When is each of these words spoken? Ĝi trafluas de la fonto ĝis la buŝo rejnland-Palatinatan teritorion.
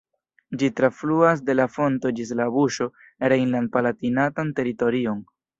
Ĝi 0.61 0.69
trafluas 0.79 1.43
de 1.49 1.55
la 1.57 1.67
fonto 1.75 2.13
ĝis 2.21 2.33
la 2.41 2.49
buŝo 2.57 2.89
rejnland-Palatinatan 3.35 4.55
teritorion. 4.63 5.25